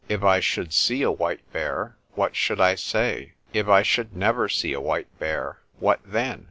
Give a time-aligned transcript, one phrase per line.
[0.09, 3.33] If I should see a white bear, what should I say?
[3.53, 6.39] If I should never see a white bear, what then?